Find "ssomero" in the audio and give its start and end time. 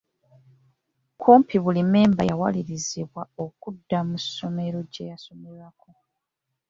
4.23-4.79